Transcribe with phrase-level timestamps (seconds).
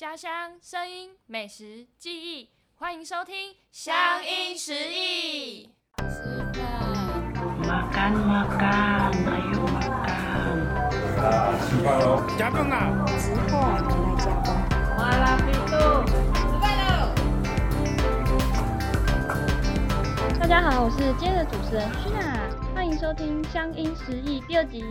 [0.00, 5.68] 家乡声音、美食、记忆，欢迎收听《乡音食忆》。
[6.08, 6.64] 吃饭
[7.60, 10.56] ，Makan, makan, ayo makan.
[11.60, 12.24] 吃饭喽！
[12.38, 13.04] 加饭啦！
[13.18, 14.56] 吃货你来加工。
[14.96, 15.76] 麻辣皮肚。
[20.40, 22.40] 大家好，我是今天的主持人徐娜，
[22.74, 24.82] 欢迎收听《乡音食忆》第二集。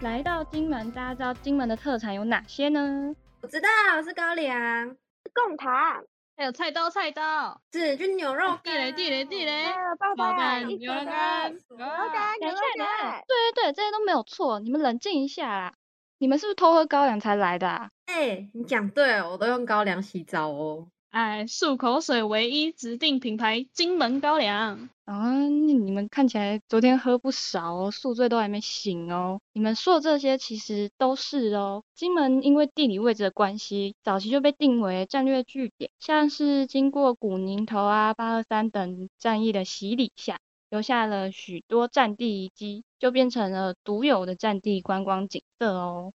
[0.00, 3.14] 来到金门，大家知道金门的特产有哪些呢？
[3.44, 3.68] 我知道
[4.02, 6.02] 是高粱，是贡糖，
[6.34, 9.66] 还有菜刀，菜刀，是就牛肉地雷，地雷，地雷，
[9.98, 13.22] 爆爆弹，牛肉干，牛肉干，牛肉干。
[13.28, 15.74] 对对对，这些都没有错，你们冷静一下啦。
[16.16, 17.90] 你们是不是偷喝高粱才来的啊？
[18.06, 20.88] 哎、你讲对了，我都用高粱洗澡哦。
[21.14, 24.90] 哎，漱口水唯一指定品牌金门高粱。
[25.04, 29.38] 啊，那你们看起来昨天喝不少哦，宿醉都还没醒哦。
[29.52, 31.84] 你们说的这些其实都是哦。
[31.94, 46.12] 金门因为地理位置的关系，早期就被定为战略据点，像是经过古宁头啊、八二三等战役的洗礼下，留下了许多战地遗迹，就变成了独有的战地观光景色哦。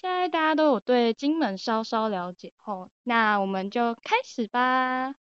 [0.00, 5.16] 现在大家都有对金门稍稍了解后，那我们就开始吧。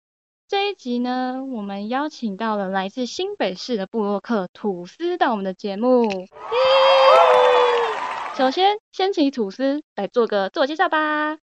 [0.48, 6.10] 这一集呢，我们邀请到了来自新北市的布洛克吐司到我们的节目。
[8.36, 11.38] 首先，先请吐司来做个自我介绍吧。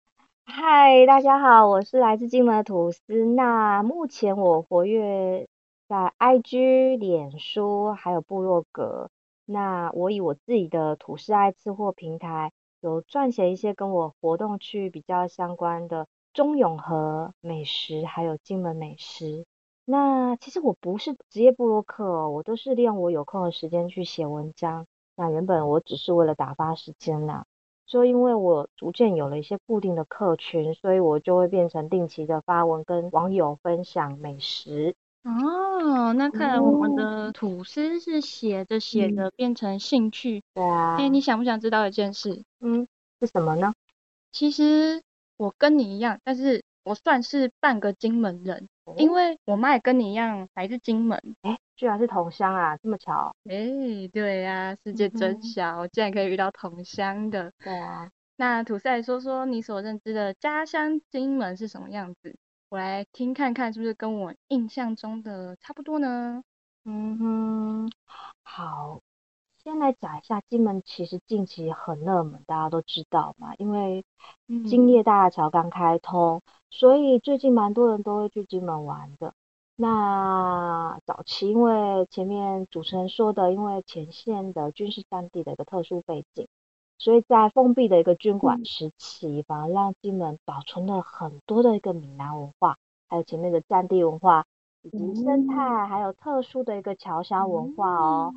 [0.46, 3.24] 嗨，大家好，我是来自金门的吐司。
[3.36, 5.46] 那目前我活跃
[5.88, 9.08] 在 IG、脸书还有部落格。
[9.44, 19.44] 那我以我自己的吐司爱吃货平台，有撰写一些跟我活动区比较相关的中永和美食，还有金门美食。
[19.84, 24.86] 那其实我不是职业部落客哦，我都是利用我有空的时间去写文章。
[25.16, 27.44] 那原本我只是为了打发时间啦。
[27.86, 34.94] 所以因为我逐渐有了一些固定的客群，所以我就会变成定期的发文跟网友分享美食。
[35.22, 40.42] 哦，那看来我们的吐司是写着写着变成兴趣。
[40.54, 42.42] 对啊，哎、你想不想知道一件事？
[42.60, 42.86] 嗯，
[43.20, 43.75] 是什么呢？
[44.32, 45.03] 其实
[45.36, 48.66] 我跟你一样，但是我算是半个金门人，
[48.97, 51.20] 因为我妈也跟你一样来自金门。
[51.42, 53.34] 哎，居然是同乡啊，这么巧。
[53.44, 57.52] 哎、对呀、世界真小，竟然可以遇到同乡的。
[57.62, 62.34] 对啊，那土司来说说你所认知的家乡金门是什么样子？
[62.70, 66.44] 我来听看看是不是跟我印象中的差不多呢？
[66.84, 67.91] 嗯哼，
[68.44, 69.00] 好，
[69.64, 74.04] 先来讲一下金门，其实近期很热门，大家都知道嘛，因为
[74.69, 79.34] 金叶大桥刚开通，所以最近蛮多人都会去金门玩的。
[79.75, 86.47] 那早期因为前面主持人说的，因为前线的军事战地的一个特殊背景，
[87.00, 92.77] 所以在封闭的一个军管时期，反而让金门保存了很多的一个闽南文化，
[93.09, 94.44] 还有前面的战地文化，
[94.83, 98.34] 以及生态，还有特殊的一个侨乡文化哦。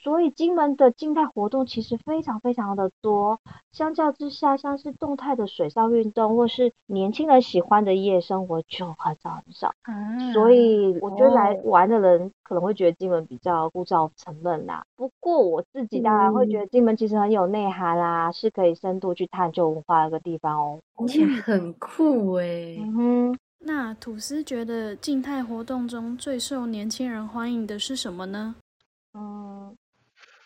[0.00, 3.40] 所以金门的静态活动其实非常非常的多，
[3.72, 9.74] 相较之下，像是动态的水上运动，或是年轻人喜欢的夜生活就很少很少。
[9.82, 14.84] 啊，所以我觉得来哦玩的人可能会觉得金门比较枯燥沉闷啦。
[14.96, 20.80] 不过我自己当然会觉得金门其实很有内涵啦，是可以深度去探究文化的一个地方哦。
[20.96, 28.54] 听起来很酷哎、嗯哼，那吐司觉得静态活动中最受年轻人欢迎的是什么呢？
[29.14, 29.74] 嗯，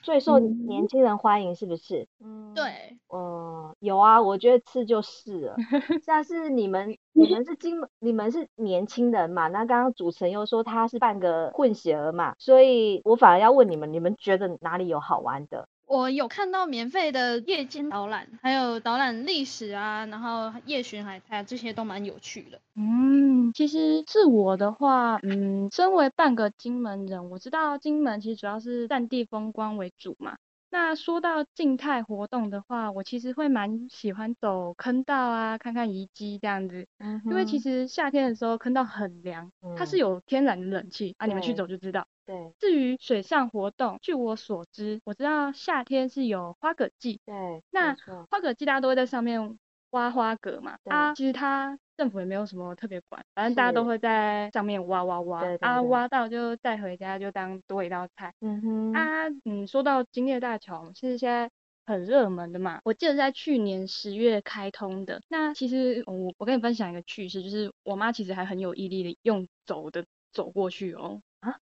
[0.02, 2.06] 最受年轻人欢迎是不是？
[2.20, 5.56] 嗯，对，嗯，有啊，我觉得吃就是了。
[6.04, 9.48] 像是你们，你们是金，你们是年轻人嘛？
[9.48, 15.68] 那刚刚主持人又说他是半个混血儿嘛，所以我反而要问你们，你们觉得哪里有好玩的？
[15.92, 22.58] 我有看到免费的夜间导览，还有导览历史啊，然后夜巡海滩，这些都蛮有趣的。
[22.74, 30.38] 嗯，其实是我的话，嗯，身为半个金门人，我知道金门其实主要是战地风光为主嘛。
[30.70, 36.86] 那说到静态活动的话，我其实会蛮喜欢走坑道啊，看看遗迹这样子。
[37.00, 42.06] 嗯因为其哼实夏天的时候坑道很凉，它是嗯有天然的冷气啊，你们去走就知道。
[42.24, 47.94] 对至于水上活动，据我所知，我知道夏天是有花蛤季，对，那
[48.30, 49.58] 花蛤季大家都会在上面
[49.90, 58.32] 挖花蛤嘛，啊，其实它政府也没有什么特别管，反正大家都是会在上面挖挖挖，对对啊，挖到就带回家就当多一道菜。
[58.40, 61.50] 嗯哼，啊，嗯，说到金叶大桥是现在
[61.84, 65.20] 很热门的嘛，我记得在去年十月开通的。
[65.28, 71.20] 那其实我我跟你分享一个趣事，就是我妈其实还很有毅力的用走的走过去哦。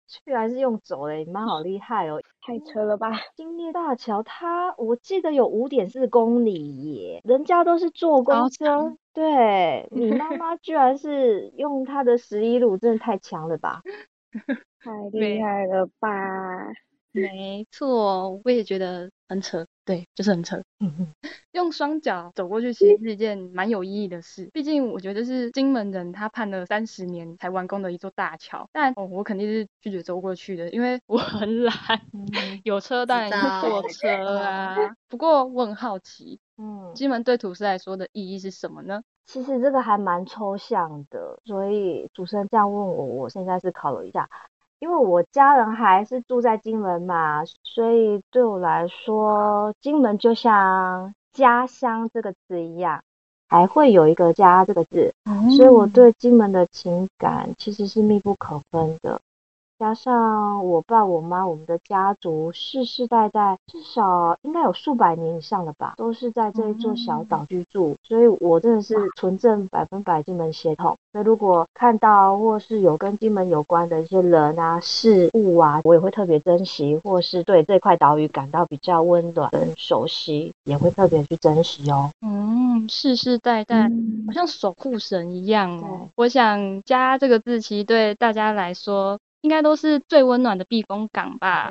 [0.06, 2.20] 啊，居然是用走的，你妈好厉害哦！
[2.40, 3.10] 太扯了吧！
[3.34, 13.82] 金叶大桥它我记得有五点四公里耶，人家都是坐公车，对你妈 妈居然是用她的十一路，真的太强了吧！
[14.80, 16.08] 太厉害了吧！
[17.12, 20.60] 没错，我也觉得很扯，对，就是很扯。
[21.52, 24.50] 用双脚走过去，其实是一件蛮有意义的事。
[24.52, 31.74] 毕竟我觉得是金门人他盼了三十年才完工的一座大桥，但哦，我肯定是拒绝走过去的，因为我很懒，
[32.64, 34.76] 有车当然是坐车啊。
[35.08, 39.02] 不过我很好奇，嗯，金门对土司来说的意义是什么呢？
[39.24, 44.28] 其实这个还蛮抽象的，所以主持人这样问我，我现在是考了一下。
[44.86, 53.02] 因为我家人还是住在金门嘛，所以对我来说，金门就像家乡这个字一样，
[53.48, 55.12] 还会有一个家这个字，
[55.56, 59.20] 所以我对金门的情感其实是密不可分的。
[59.78, 70.96] 加上我爸我妈，我们的家族世世代代至少应该有数百年以上了吧，都是在这一座小岛居住，所以我真的是纯正百分百金门血统。
[71.12, 82.10] 那如果看到或是有跟金门有关的一些人啊、事物啊，我也会特别珍惜，或是对这块岛屿感到比较温暖跟熟悉，也会特别去珍惜哦。
[82.22, 83.90] 嗯，世世代代
[84.26, 86.08] 好像守护神一样哦。
[86.16, 89.18] 我想家这个字，其实对大家来说。
[89.46, 91.70] 应该都是最温暖的避风港吧？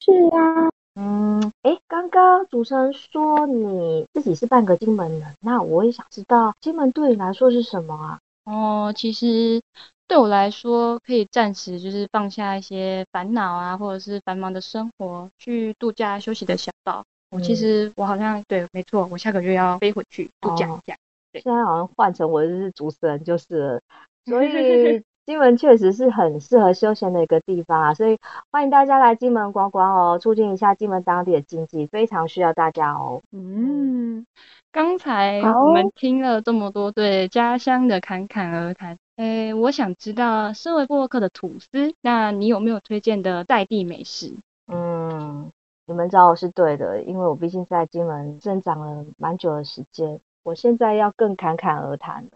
[0.00, 8.18] 是啊，嗯，哎，刚刚主持人说你自己是半个金门人，那我也想知道金门对你来说是什么啊？
[8.44, 9.60] 哦，其实
[10.08, 17.04] 对我来说，可以暂时就是放下一些烦恼啊，或者是繁忙的生活，去度假休息的小岛。
[17.32, 20.96] 我其实我好像对，没错，我下个月要飞回去度假一下。
[21.34, 23.78] 现在好像换成我是主持人就是，
[24.24, 25.04] 所 以。
[25.30, 28.18] 金门确实是很适合休闲的一个地方啊，所以
[28.50, 33.22] 欢迎大家来金门逛逛哦，促进一下金门当地的经济，非常需要大家哦。
[33.30, 34.26] 嗯，
[34.72, 44.34] 刚才我们听了这么多对家乡的侃侃而谈，诶，我想知道身为布洛克的吐司，那你有没有推荐的在地美食？
[44.66, 45.52] 嗯，
[45.86, 52.30] 你们找我是对的，因为我毕竟在金门生长了蛮久的时间，我现在要更侃侃而谈了。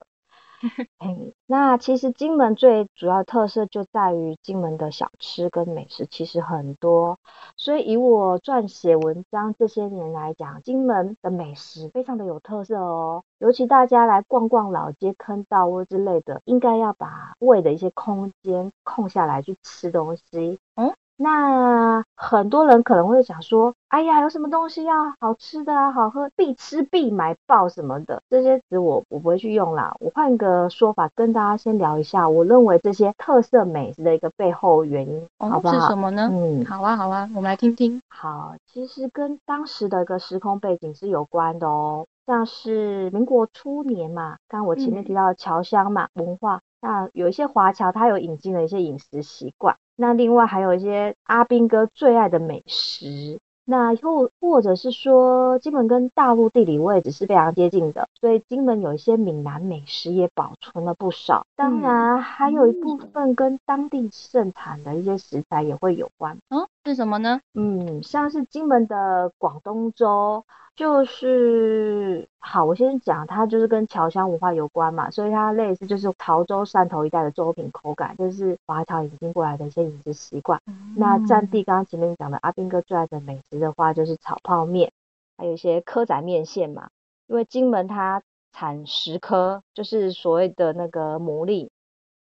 [1.47, 7.19] 那其实金门最主要特色就在于金门的小吃跟美食其实很多，
[7.57, 13.23] 所以以我撰写文章这些年来讲，金门的美食非常的有特色哦。
[13.39, 20.59] 尤其大家来逛逛老街、坑道之类的，应该要把胃的一些空间空下来去吃东西。
[20.77, 20.95] 嗯。
[21.17, 29.95] 那很多人可能会想说，哎呀，有什么东西要好吃的啊，好喝，必吃必买爆什么的，这些词我我不会去用啦。
[30.01, 35.75] 我换个说法跟大家先聊一下，我认为这些特色美食的一个背后原因，好不好？
[35.75, 36.29] 是什么呢？
[36.33, 38.01] 嗯，好啊，好啊，我们来听听。
[38.09, 49.77] 好，其实跟当时的一个时空背景是有关的哦，像是民国初年嘛，刚我前面提到的侨乡嘛文化，那有一些华侨他有引进了一些饮食习惯。
[49.97, 61.47] 那另外还有一些阿兵哥最爱的美食，那又或者是说金门跟大陆地理位置是非常接近的，所以金门有一些闽南美食也保存了不少。
[61.57, 66.37] 当然还有一部分跟当地盛产的一些食材也会有关。
[66.51, 67.41] 嗯，是什么呢？
[67.55, 70.45] 嗯，像是金门的广东粥。
[70.77, 80.61] 就是好，我先讲，它就是跟侨乡文化有关嘛，所以它类似就是潮州、汕头一带的粥品口感，就是华侨引进过来的一些饮食习惯。
[80.97, 84.91] 那占地刚刚前面讲的阿斌哥最爱的美食的话，就是炒泡面，
[85.39, 86.89] 还有一些蚵仔面线嘛。
[87.29, 88.21] 因为金门它
[88.53, 91.69] 产石蚵，就是所谓的那个牡蛎，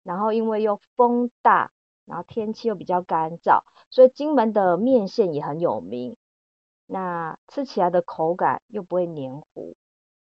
[0.04, 1.72] 然后因为又风大，
[2.06, 6.16] 然后天气又比较干燥，所以金门的面线也很有名。
[6.86, 9.74] 那吃起来的口感又不会黏糊。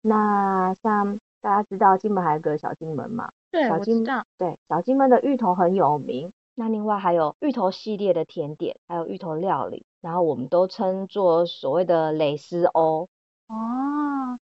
[0.02, 3.32] 那像大家知道金门还有个小金门嘛？
[3.50, 4.06] 对，小金
[4.38, 6.32] 对小金门的芋头很有名。
[6.56, 13.10] 那另外还有芋头系列的甜点，还有芋头料理，然后我们都称作所谓的蕾丝欧。
[13.48, 14.38] 哦，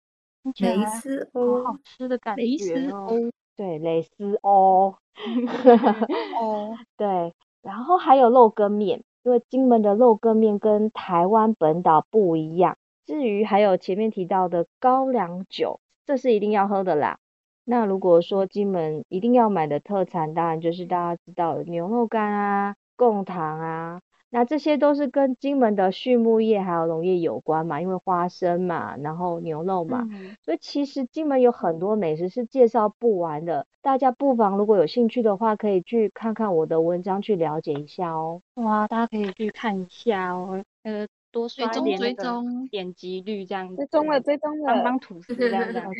[0.58, 3.10] 蕾丝欧，好吃的感觉哦。
[3.56, 4.96] 对，蕾丝欧。
[6.42, 9.04] 哦，对，然后还有肉羹面。
[9.24, 12.76] 因为金门的肉羹面跟台湾本岛不一样，
[13.06, 17.20] 至于还有前面提到的高粱酒，这是一定要喝的啦。
[17.64, 33.68] 那如果说金门一定要买的特产，当然就是大家知道的牛肉干啊、贡糖啊，那这些都是跟金门的畜牧业还有农业有关嘛，因为花生嘛，然后牛肉嘛，嗯所以其实金门有很多美食是介绍不完的。
[33.82, 38.42] 大家不妨如果有兴趣的话，可以去看看我的文章，去了解一下哦。
[38.56, 45.00] 哇，大家可以去看一下哦，呃，多追踪追踪点击率这样子，追踪了，追踪了帮帮。
[45.00, 45.92] 吐司这样子， 很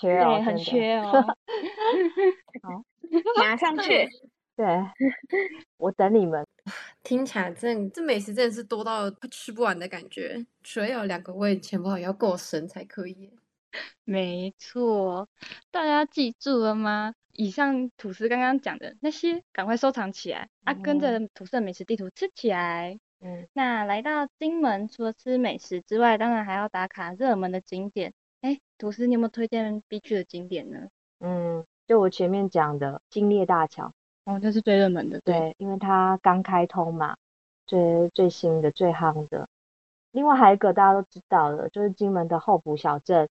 [0.00, 0.56] 缺哦，对，很。
[0.56, 1.24] 缺哦。
[3.40, 4.06] 马上去。
[4.56, 4.66] 对，
[5.78, 6.47] 我等你们。
[7.02, 13.30] 听起来真这美食真的是多到快吃不完的感觉，除了有两个胃，钱包也要够神才可以耶。
[14.04, 15.28] 没错，
[15.70, 17.14] 大家记住了吗？
[17.32, 20.74] 以上吐司刚刚讲的那些，赶快收藏起来啊！
[20.74, 22.98] 跟着吐司的美食地图吃起来。
[23.20, 28.12] 嗯，那来到金门，除了吃美食之外，当然还要打卡热门的景点。
[28.40, 30.88] 哎，吐司，你有没有推荐必去的景点呢？
[31.20, 33.92] 嗯，就我前面讲的金烈大桥，
[34.28, 35.38] 哦，这是最热门的，对。
[35.38, 37.16] 对，因为它刚开通嘛，
[37.66, 39.48] 最最新的、最夯的。
[40.12, 43.26] 另外还有一个大家都知道的，就是金门的后埔小镇，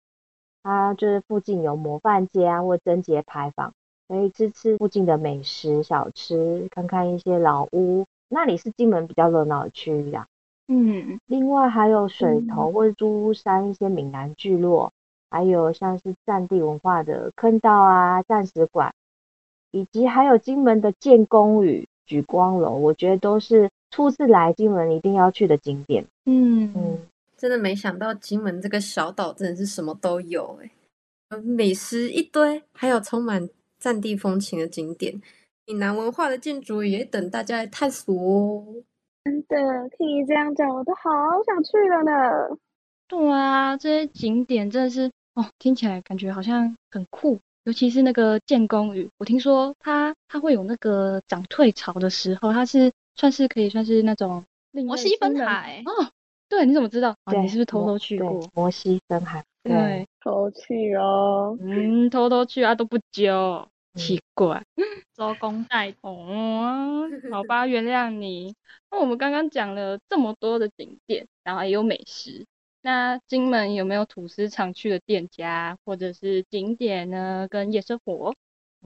[0.62, 3.75] 它就是附近有模范街啊或贞节牌坊，
[4.09, 10.26] 可以吃吃附近的美食小吃，看看一些老屋，那里是金门比较热闹的区域啊。
[10.69, 14.91] 嗯，另外还有水头或者珠山一些闽南聚落，
[15.29, 18.95] 还有像是战地文化的坑道啊、战史馆，
[19.71, 26.05] 以及还有金门的建功屿、举光楼，我觉得都是初次来金门一定要去的景点。
[26.25, 26.99] 嗯嗯，
[27.37, 30.71] 真的没想到金门这个小岛真的是什么都有哎，
[31.31, 35.21] 呃美食一堆，还有充满战地风情的景点，
[35.67, 38.65] 闽南文化的建筑也等大家来探索哦。
[39.25, 39.57] 真的，
[39.97, 41.11] 听你这样讲，我都好
[41.45, 42.57] 想去了呢。
[43.09, 56.09] 对啊，这些景点真的是哦，听起来感觉好像很酷，尤其是那个建功屿，我听说它它会有那个涨退潮的时候，它是算是可以算是那种摩西分海哦。
[56.49, 57.17] 对，你怎么知道？
[57.43, 58.49] 你是不是偷偷去对过？
[58.55, 61.59] 摩西分海，对，偷去哦。
[61.61, 64.63] 嗯，偷偷去啊都不揪，奇怪。
[65.17, 68.55] 周公带哦，好吧，原谅你。
[68.93, 72.47] 那我们刚刚讲了这么多的景点，然后也有美食。
[72.87, 77.49] 那金门有没有吐司常去的店家或者是景点呢？
[77.50, 78.33] 跟夜生活？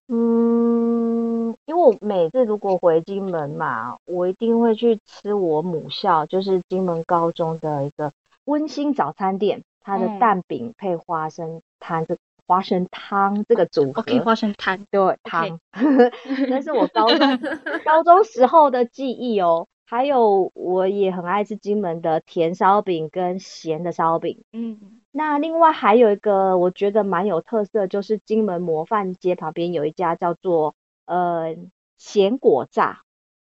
[0.09, 8.11] 嗯，因为我每次如果回金门嘛，我一定会去吃我母校，就是金门高中的一个
[8.47, 12.17] 温馨早餐店，它的嗯蛋饼配花生汤，这
[12.47, 14.87] 花生汤这个组合 OK，花生汤。
[14.91, 15.61] 对汤，
[16.49, 17.39] 那是我高中
[17.85, 19.67] 高中时候的记忆哦。
[19.91, 24.45] 还有我也很爱吃金门的甜烧饼跟咸的烧饼。
[24.53, 31.57] 嗯，那另外还有一个我觉得蛮有特色，就是金门模范街旁边有一家叫做呃
[31.99, 33.01] 咸果炸，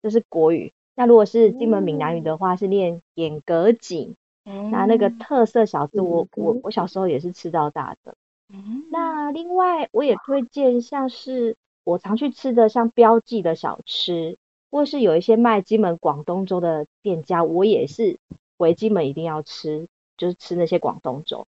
[0.00, 0.72] 这是国语。
[0.94, 4.16] 那如果是金门闽南语的话，是念眼格井。
[4.44, 8.14] 那那个特色小吃我，我我小时候也是吃到大的。
[8.48, 14.38] 嗯那另外我也推荐像是我常去吃的像标记的小吃，
[14.70, 18.18] 或是有一些卖金门广东粥的店家，我也是
[18.56, 21.46] 回金门一定要吃，就是吃那些广东粥。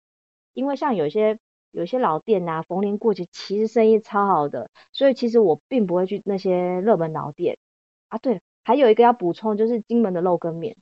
[0.53, 1.37] 因为像有一些
[1.71, 7.57] 有一些老店呐、逢年过节其实生意超好的，所以其实我并不会去那些热门老店
[8.09, 8.17] 啊。
[8.17, 10.75] 对了，还有一个要补充就是金门的肉羹面。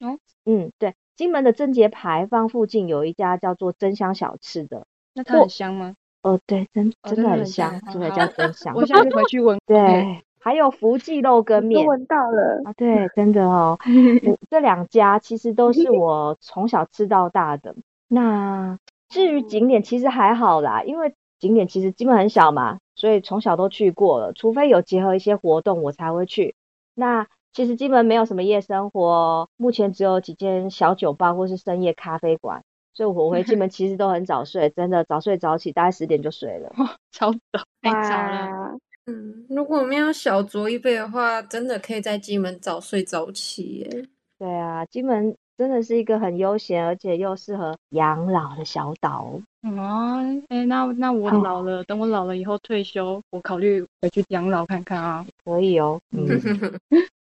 [0.00, 4.86] 哦，嗯，对，金门的贞节牌坊附近有一家叫做真香小吃的。
[5.14, 5.94] 那它很香吗？
[6.20, 8.74] 哦，对，真哦真的很真的很香香，对，好好叫真香。
[8.74, 9.58] 我下次回去闻。
[9.64, 12.62] 对，还有福记肉羹都面闻到了。
[12.64, 17.74] 啊，对，真的哦， 嗯这两家其实都是我从小吃到大的。
[18.06, 26.54] 那至于景点，其实还好啦，因为景点其实基本很小嘛，所以从小都去过了，除非有结合一些活动，我才会去。
[26.94, 32.62] 那其实基本没有什么夜生活，目前只有几间小酒吧或是深夜咖啡馆，
[32.94, 36.70] 所以我回金门其实都很早睡，真的早睡早起，大概十点就睡了。
[37.10, 37.38] 超早。
[37.82, 38.78] 太早了。
[39.06, 44.04] 哇，嗯，如果没有小酌一杯的话，真的可以在金门早睡早起耶。
[44.38, 49.42] 对啊，金门真的是一个很悠闲，而且又适合养老的小岛哦。
[49.70, 55.24] 哦，哎，那那我老了，等我老了以后退休，我考虑回去养老看看啊。
[55.44, 56.26] 可以哦，嗯，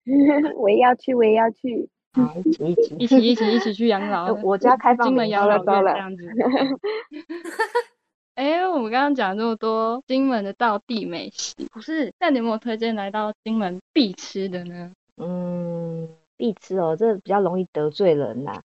[0.56, 1.88] 我也要去，我也要去。
[2.12, 4.34] 好，一起一起 一起一起一起去养老呃。
[4.42, 6.24] 我家开放金门美养老院这样子。
[8.40, 12.10] 哎、我们刚刚讲这么多金门的道地美食，不是？
[12.18, 14.92] 那你有没有推荐来到金门必吃的呢？
[15.18, 18.62] 嗯，必吃哦，这比较容易得罪人呐、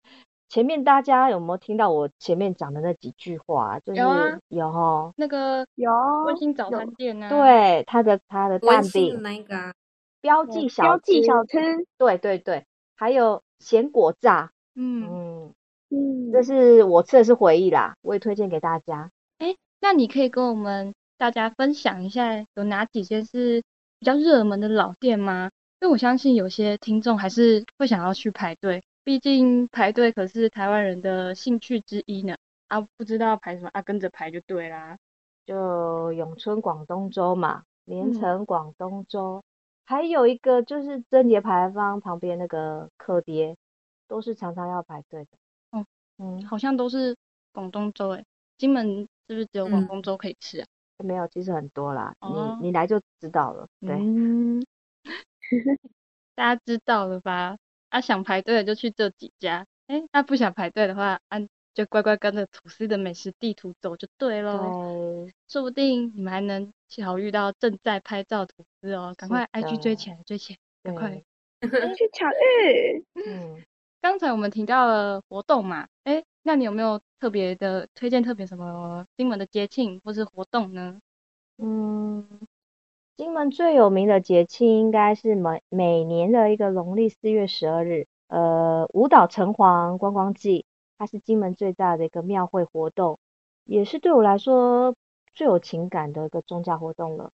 [0.47, 3.77] 前面大家有没有听到我前面讲的那几句话？
[3.79, 5.91] 就是有啊有哦，那个有
[6.25, 9.73] 温馨早餐店呢、啊？，对，它的它的蛋饼那一个啊，
[10.21, 12.63] 标记小标记吃小吃，对对对，
[12.95, 15.53] 还有咸果炸，嗯，嗯，
[15.89, 19.11] 嗯，这是我吃的是回忆啦，我也推荐给大家。
[19.85, 23.61] 那你可以跟我们大家分享一下，有哪几间是
[23.99, 25.51] 比较热门的老店吗？
[25.79, 32.35] 因为我相信有些听众还是会想要去排队，毕竟排队可是台湾人的兴趣之一呢。
[32.67, 34.97] 啊，不知道排什么啊，跟着排就对啦。
[35.45, 39.43] 就永春广东粥嘛，连嗯城广东粥，
[39.85, 43.55] 还有一个就是贞节牌坊旁边那个客爹，
[44.07, 45.29] 都是常常要排队的。
[45.73, 45.85] 嗯，
[46.17, 47.15] 嗯，好像都是
[47.53, 48.25] 广东粥诶，
[48.57, 50.65] 金门是不是只有广嗯东粥可以吃啊？
[51.03, 53.67] 没有，其实很多啦，哦你你来就知道了。
[53.81, 54.65] 对，嗯，
[56.35, 57.57] 大家知道了吧？
[57.89, 61.37] 啊，想排队的就去这几家，哎，那不想排队的话，啊，
[61.73, 65.25] 就乖乖跟着吐司的美食地图走就对喽。
[65.25, 70.59] 对，说不定你们还能巧遇到正在拍照的吐司哦，赶快是 IG 追的起来，追起来，
[70.93, 71.95] 赶快对。
[71.95, 73.63] 去巧遇，嗯，
[74.01, 80.99] 刚才我们提到了活动嘛，哎，那你有没有特别的推荐特别什么金门的节庆或是活动呢？
[81.57, 82.27] 嗯，
[83.17, 90.65] 金门最有名的节庆应该是每每年的一个农历四月十二日，呃，舞蹈城隍观光季，
[90.99, 93.17] 它是金门最大的一个庙会活动，
[93.63, 94.95] 也是对我来说
[95.33, 97.31] 最有情感的一个宗教活动了。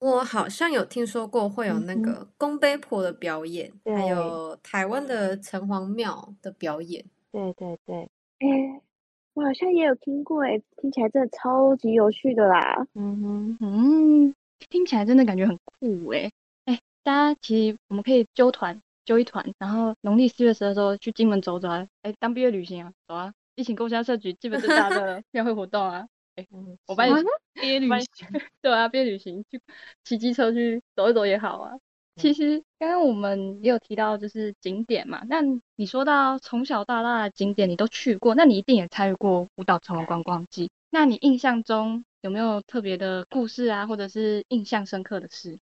[0.00, 7.04] 我好像有听说过会有那个宫杯婆的表演，还有台湾的城隍庙的表演。
[7.30, 7.96] 对对对，
[8.38, 8.80] 哎，
[9.34, 12.86] 我好像也有听过，哎，听起来真的超级有趣的啦。
[12.94, 14.34] 嗯哼，嗯，
[14.70, 16.32] 听起来真的感觉很酷诶。
[16.64, 26.06] 哎，大家其实我们可以揪团，揪一团，然后农历四月十二的时候去金门走走啊，哎，当毕业旅行啊，走啊，一起共襄社局基本是大的 庙会活动啊。
[26.52, 27.14] 嗯，我帮你
[27.54, 28.28] 边 旅行，
[28.62, 29.60] 对啊，边旅行去
[30.04, 31.78] 骑机车去走一走也好啊。
[32.16, 35.40] 其实刚刚我们也有提到就是景点嘛，那
[35.76, 40.70] 你说到从小到大的景点你都去过，那你一定也参与过舞蹈城的观光季。
[40.90, 45.58] 那你印象中有没有特别的故事啊，或者是印象深刻的事？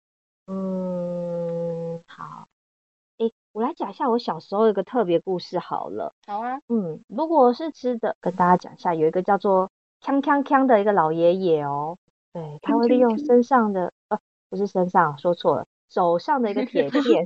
[0.47, 2.47] 嗯，好，
[3.17, 6.13] 诶，我来讲一下我小时候有一个特别故事好了。
[6.27, 9.71] 好啊，嗯，如果是吃的，跟大家讲一下，有一个叫做
[10.05, 11.97] 锵锵锵的一个老爷爷哦，
[12.31, 14.19] 对，他会利用身上的，呃，
[14.51, 17.23] 不是身上，说错了，手上的一个 铁片，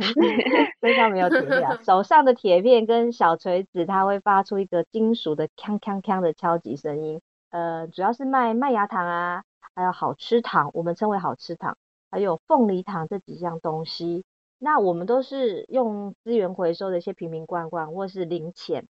[0.80, 7.20] 身上没有铁片啊， 手上的铁片跟小锤子，它会发出一个金属的锵锵锵的敲击声音。
[7.50, 11.76] 呃，主要是卖麦芽糖啊，还有好吃糖，我们称为好吃糖，
[12.10, 14.24] 还有凤梨糖这几样东西。
[14.58, 18.86] 那我们都是用资源回收的一些瓶瓶罐罐或是零钱，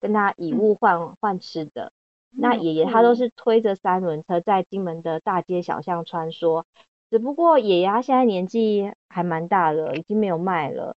[0.00, 1.92] 跟他以物换换吃的。
[2.36, 6.64] 那爷爷他都是推着三轮车在金门的大街小巷穿梭，
[7.10, 10.96] 只不过爷爷他现在年纪还蛮大了，已经没有卖了。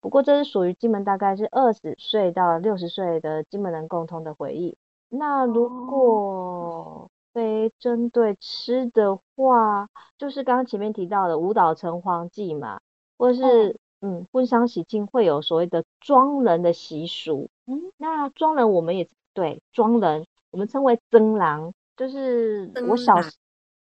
[0.00, 4.76] 不过这是属于金门大概是二十岁到六十岁的金门人共同的回忆。
[5.08, 12.80] 那如果非针对吃的话，就是刚刚前面提到的舞蹈城隍祭嘛，
[13.18, 17.48] 或是嗯婚丧喜庆会有所谓的装人的习俗。
[17.66, 23.36] 嗯，那装人我们也对装人，我们称为曾郎，就是我小时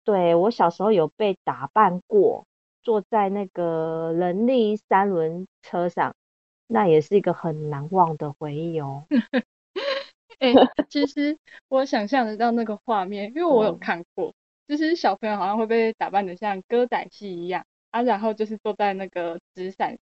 [0.03, 2.45] 对我小时候有被打扮过，
[2.83, 6.13] 坐在那个人力三轮车上，
[6.67, 9.05] 那也是一个很难忘的回忆哦。
[10.37, 10.53] 哎、
[10.87, 14.35] 其实我想象得到那个画面，因为我有嗯看过，
[14.67, 19.97] 就是小朋友好像会被打扮的像歌仔戏一样啊，然后就是坐在那个纸伞，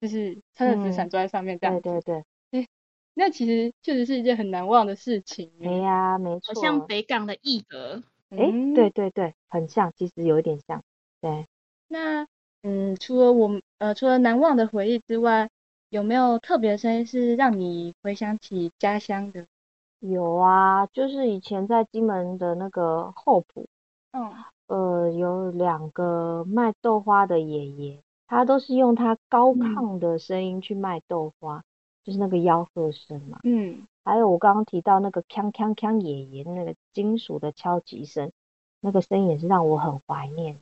[0.00, 1.82] 就是撑着纸伞嗯坐在上面这样子。
[1.82, 2.24] 对对对，
[3.18, 5.66] 那其实确实是一件很难忘的事情欸。
[5.66, 6.62] 没呀、没好错。
[6.62, 8.00] 像北港的义德，
[8.30, 10.84] 哎，嗯对对对，很像，其实有一点像。
[11.20, 11.48] 对，
[11.88, 12.28] 那
[12.62, 15.50] 嗯，除了我呃，除了难忘的回忆之外，
[15.90, 19.44] 有没有特别的声音是让你回想起家乡的？
[19.98, 23.66] 有啊，就是以前在金门的那个后埔，
[24.12, 24.32] 嗯
[24.68, 31.64] 呃，有两个卖豆花的爷爷，他都是用他高嗯亢的声音去卖豆花，
[32.08, 33.38] 就是那个吆喝声嘛。
[33.42, 38.32] 嗯，还有我刚刚提到那个锵锵锵爷爷那个金属的敲击声，
[38.80, 40.58] 那个声音也是让我很怀念。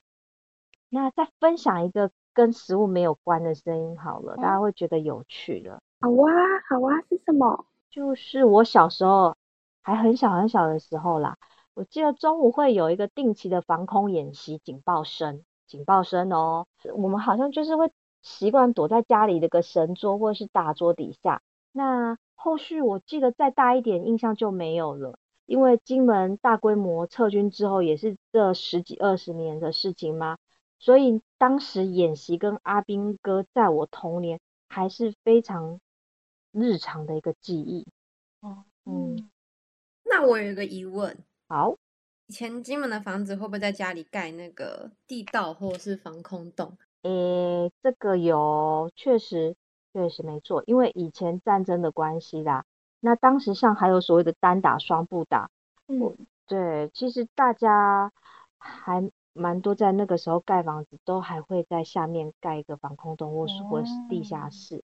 [0.88, 5.78] 那再分享一个跟食物没有关的声音好了，大家会觉得有趣了。
[6.00, 6.34] 好啊，
[6.68, 7.64] 好啊，是什么？
[7.90, 9.36] 就是我小时候
[9.82, 11.38] 还很小很小的时候啦，
[11.74, 17.92] 我记得中午会有一个定期的防空演习警报声，警报声哦，我们好像就是会
[18.26, 21.42] 习惯躲在家里的个神桌或是大桌底下。
[21.70, 30.38] 那后续我记得再大一点，印象就没有了，因为金门大规模撤军之后，也是这十几二十年的事情嘛。
[30.80, 35.80] 所以当时演习跟阿兵哥，在我童年还是非常
[36.50, 37.86] 日常的一个记忆。
[38.40, 39.30] 哦，嗯，
[40.04, 41.16] 那我有一个疑问，
[41.48, 41.76] 好，
[42.26, 46.76] 以前金门的房子会不会在家里盖那个地道或者是防空洞？
[47.02, 49.54] 诶，这个有，确实
[49.92, 52.64] 确实没错，因为以前战争的关系啦，
[53.00, 55.50] 那当时上还有所谓的单打双不打，
[55.86, 58.12] 嗯，对，其实大家
[58.58, 64.82] 还蛮多在那个时候盖房子，都还会在下面盖一个防空洞或是或是地下室。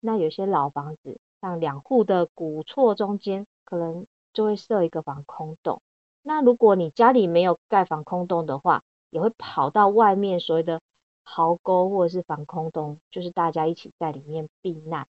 [0.00, 5.82] 那有些老房子，像两户的古厝中间，可能就会设一个防空洞。
[6.22, 10.80] 那如果你家里没有盖防空洞的话，也会跑到外面所谓的
[11.22, 15.06] 壕沟或者是防空洞，就是大家一起在里面避难。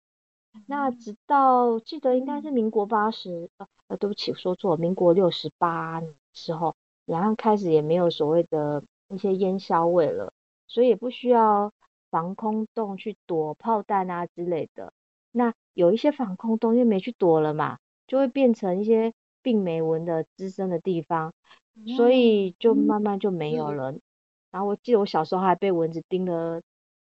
[0.66, 10.32] 那直到记得应该是民国八十呃呃，对不起，说错，民国六十八年之后，两岸开始也没有所谓的一些烟硝味了，
[10.66, 11.72] 所以也不需要
[12.10, 14.92] 防空洞去躲炮弹啊之类的。
[15.30, 21.34] 那有一些防空洞因为没去躲了嘛，就会变成一些病媒蚊的滋生的地方，
[21.96, 23.94] 所以就慢慢就没有了。
[24.56, 26.62] 然后我记得我小时候还被蚊子叮了，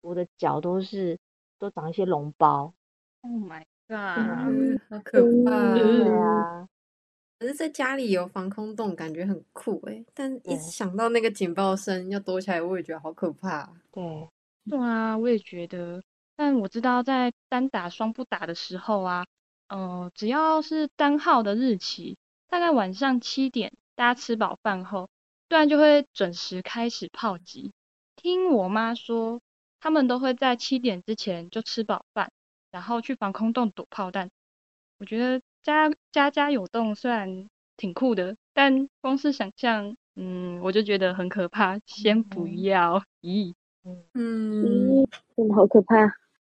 [0.02, 1.16] 我的脚都是
[1.60, 2.74] 都长一些脓包。
[3.22, 4.82] Oh my 啊 god！
[4.90, 5.76] 好可怕！
[5.78, 6.68] 对啊，
[7.38, 10.04] 可是在家里有防空洞，感觉很酷诶。
[10.16, 13.72] 但一直想到那个警报声要躲起来，我也觉得好可怕。
[13.92, 14.28] 对，
[14.68, 16.02] 对啊，我也觉得。
[16.36, 19.28] 但我知道在单打双不打的时候啊，
[19.70, 22.18] 呃，只要是单号的日期，
[22.50, 25.08] 大概晚上七点，大家吃饱饭后，
[25.50, 27.72] 对岸就会准时开始炮击。
[28.16, 29.40] 听我妈说，
[29.80, 32.32] 他们都会在七点之前就吃饱饭，
[32.72, 34.30] 然后去防空洞躲炮弹。
[34.98, 41.80] 我觉得家家家有洞虽然挺酷的，但光是想象，嗯，我就觉得很可怕。
[41.86, 43.54] 先不要，咦。
[43.86, 45.96] 嗯，咦，真的好可怕。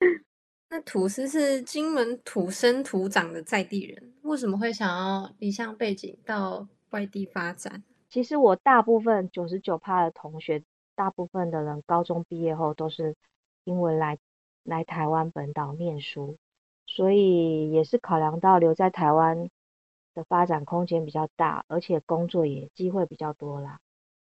[0.69, 7.83] 那土司是金门土生土长的在地人，为什么会想要离乡背景到外地发展？
[8.11, 10.63] 其实我大部分九十九趴的同学，
[10.97, 13.15] 大部分的人高中毕业后都是
[13.65, 14.19] 因为来
[14.65, 16.37] 来台湾本岛念书，
[16.87, 19.49] 所以也是考量到留在台湾
[20.15, 23.79] 的发展空间比较大，而且工作也机会比较多啦。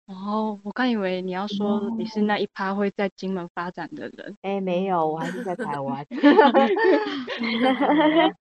[0.07, 4.37] 哦，我刚以为你要说你是那一趴会在金门发展的人。
[4.41, 6.05] 哎，没有，我还是在台湾。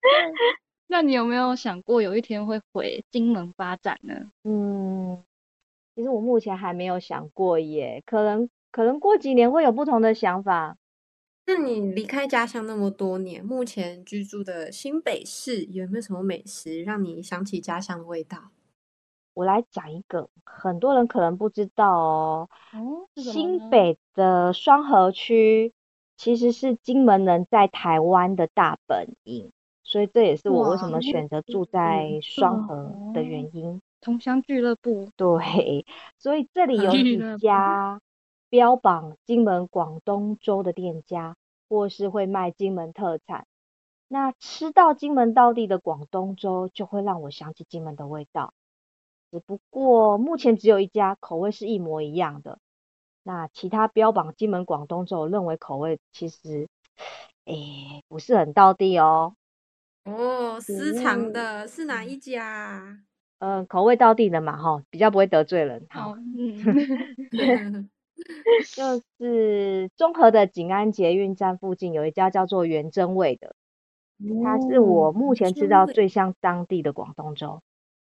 [0.89, 4.15] 那你有没有想过有一天会回金门发展呢？
[4.45, 5.23] 嗯，
[5.95, 10.77] 其实我目前还没有想过耶，可能可能过几年会有不同的想法。
[11.47, 18.39] 那你离开家乡那么多年，目前居住的新北市有没有什么美食让你想起家乡的味道？
[19.35, 22.49] 我来讲一个，很多人可能不知道哦。
[22.75, 25.73] 哦，是什么呢新北的双河区
[26.17, 29.51] 其实是金门人在台湾的大本营，
[29.83, 33.83] 所以这也是我为什哇么选择住在双河的原因。
[34.03, 35.09] 同乡俱乐部。
[35.17, 35.87] 对，
[36.19, 38.03] 所以这里有几家
[38.51, 41.37] 标榜金门广东粥的店家，
[41.71, 43.47] 或是会卖金门特产。
[44.09, 48.53] 那吃到金门道地的广东粥，就会让我想起金门的味道。
[49.31, 52.59] 只不过目前只有一家口味是一模一样的，
[53.23, 56.69] 那其他标榜金门广东粥，我认为口味其实，
[57.47, 59.35] 诶，不是很到地哦。
[60.05, 62.99] 哦，私藏的是哪一家
[63.43, 63.59] 啊？
[63.59, 65.85] 嗯，口味到地的嘛，哈，比较不会得罪人。
[65.91, 66.59] 好，嗯，
[68.75, 73.55] 就是中和的景安捷运站附近有一家叫做元真味的，
[74.45, 77.61] 它是我目前吃到最像当地的广东粥。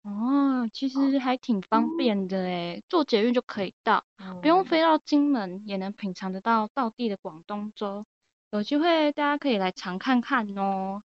[0.02, 4.06] 哦，其实还挺方便的诶，坐捷运就可以到，
[4.42, 8.06] 不用嗯飞到金门，也能品尝得到道地的广东粥。
[8.52, 11.04] 有机会大家可以来尝看看哦。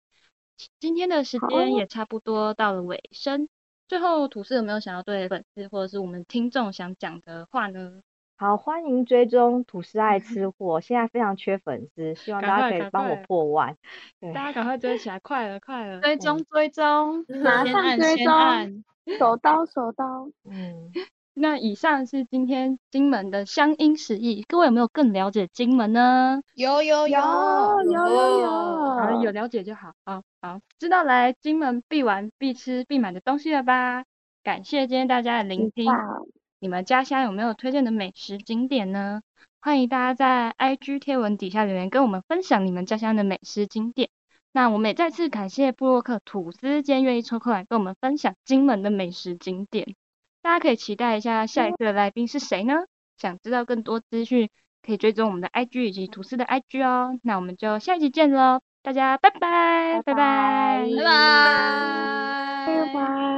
[0.80, 3.48] 今天的时好间也差不多到了尾声，
[3.88, 8.01] 最后吐司有没有想要对粉丝或者是我们听众想讲的话呢？
[8.37, 13.77] 好，欢迎追踪吐司爱 吃货，现在非常缺粉丝，希望大家可以帮我破万。
[14.20, 16.01] 对，大家赶快追起来，快了快了！
[16.03, 18.85] 追踪 追踪，马上追踪。
[19.18, 20.90] 手刀手刀，嗯，
[21.37, 26.40] 那以上是今天金门的乡音实意，各位有没有更了解金门呢？
[26.55, 29.94] 有有有有有有，好，有了解就好。
[30.05, 34.05] 好好，知道来金门必玩、必吃、必买的东西了吧？
[34.44, 35.90] 感谢今天大家的聆听。
[36.61, 39.20] 你们家乡有没有推荐的美食景点呢？
[39.61, 44.09] 欢迎大家在 IG 贴文底下留言跟我们分享你们家乡的美食景点。
[44.53, 49.97] 那我们也再次感谢布洛克吐司今天愿意抽空来跟我们分享金门的美食景点。
[50.44, 52.74] 大家可以期待一下下一次的来宾是谁呢？
[53.16, 54.50] 想知道更多资讯，
[54.83, 57.18] 可以追踪我们的 IG 以及吐司的 IG 哦。
[57.22, 62.66] 那我们就下一集见喽，大家拜拜，拜拜，拜拜。
[62.66, 63.35] 拜拜。